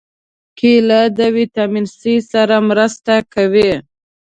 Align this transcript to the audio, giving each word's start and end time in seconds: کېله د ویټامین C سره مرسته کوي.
کېله 0.57 1.01
د 1.17 1.19
ویټامین 1.35 1.85
C 1.97 1.99
سره 2.31 2.55
مرسته 2.69 3.13
کوي. 3.33 3.71